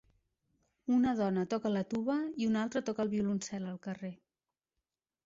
[0.93, 2.15] Una dona toca la tuba
[2.45, 4.11] i una altra toca el violoncel al carrer.